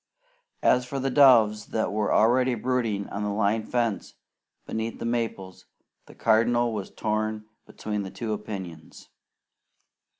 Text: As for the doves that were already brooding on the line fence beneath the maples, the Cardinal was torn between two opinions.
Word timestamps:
As 0.63 0.83
for 0.83 0.99
the 0.99 1.11
doves 1.11 1.67
that 1.67 1.91
were 1.91 2.11
already 2.11 2.55
brooding 2.55 3.07
on 3.09 3.21
the 3.21 3.29
line 3.29 3.63
fence 3.63 4.15
beneath 4.65 4.97
the 4.97 5.05
maples, 5.05 5.67
the 6.07 6.15
Cardinal 6.15 6.73
was 6.73 6.89
torn 6.89 7.45
between 7.67 8.11
two 8.11 8.33
opinions. 8.33 9.09